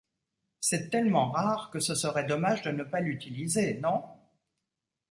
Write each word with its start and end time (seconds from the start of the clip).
C’est 0.61 0.89
tellement 0.89 1.29
rare 1.29 1.69
que 1.69 1.79
ce 1.79 1.93
serait 1.93 2.23
dommage 2.25 2.63
de 2.63 2.71
ne 2.71 2.81
pas 2.81 3.01
l’utiliser, 3.01 3.75
non? 3.81 4.01